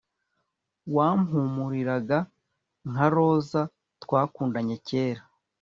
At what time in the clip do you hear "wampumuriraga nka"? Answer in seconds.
0.95-3.07